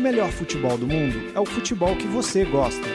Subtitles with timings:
[0.00, 2.88] o melhor futebol do mundo é o futebol que você gosta.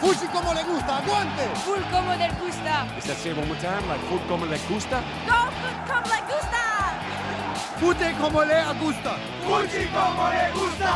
[0.00, 1.42] Fuji como le gusta, aguante!
[1.64, 2.86] Full como le gusta.
[2.96, 3.86] Is that say one more time?
[3.86, 5.02] Like como le gusta?
[5.26, 6.62] Go food como le gusta.
[7.78, 9.18] Fute como le gusta!
[9.44, 10.92] Fuji como le gusta.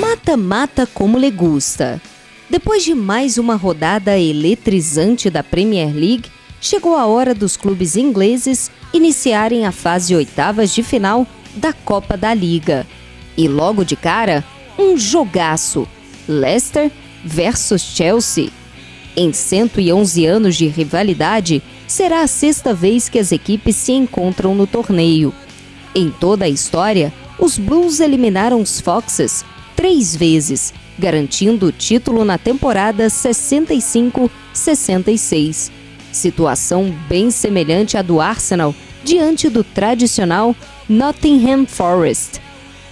[0.00, 2.00] Mata-mata como le gusta.
[2.50, 6.24] Depois de mais uma rodada eletrizante da Premier League,
[6.60, 12.34] chegou a hora dos clubes ingleses iniciarem a fase oitavas de final da Copa da
[12.34, 12.84] Liga.
[13.36, 14.44] E logo de cara,
[14.76, 15.86] um jogaço:
[16.26, 16.90] Leicester
[17.24, 18.50] versus Chelsea.
[19.16, 24.66] Em 111 anos de rivalidade, será a sexta vez que as equipes se encontram no
[24.66, 25.32] torneio.
[25.94, 29.44] Em toda a história, os Blues eliminaram os Foxes
[29.76, 35.72] três vezes, garantindo o título na temporada 65-66.
[36.12, 40.54] Situação bem semelhante à do Arsenal diante do tradicional
[40.88, 42.40] Nottingham Forest.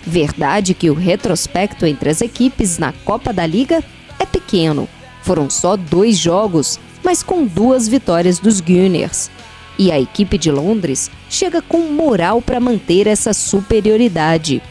[0.05, 3.85] Verdade que o retrospecto entre as equipes na Copa da Liga
[4.19, 4.89] é pequeno.
[5.23, 9.31] Foram só dois jogos, mas com duas vitórias dos Gunners.
[9.79, 14.63] E a equipe de Londres chega com moral para manter essa superioridade.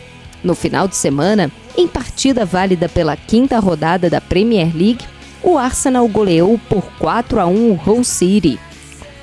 [0.47, 5.03] No final de semana, em partida válida pela quinta rodada da Premier League,
[5.43, 8.57] o Arsenal goleou por 4 a 1 o Hull City.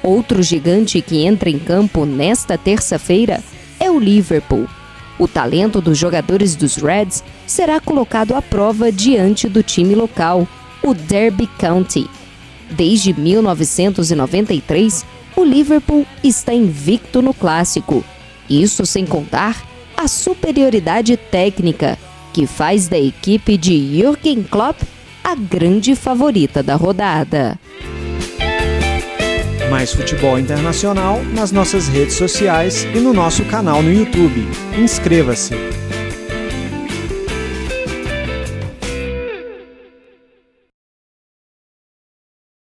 [0.03, 3.43] Outro gigante que entra em campo nesta terça-feira
[3.81, 4.69] é o Liverpool.
[5.19, 10.47] O talento dos jogadores dos Reds será colocado à prova diante do time local,
[10.83, 12.07] o Derby County.
[12.71, 18.05] Desde 1993, o Liverpool está invicto no clássico.
[18.47, 19.73] Isso sem contar
[20.05, 21.99] a superioridade técnica,
[22.35, 24.83] que faz da equipe de Jürgen Klopp
[25.23, 27.59] a grande favorita da rodada.
[29.71, 34.47] Mais futebol internacional nas nossas redes sociais e no nosso canal no YouTube.
[34.77, 35.84] Inscreva-se!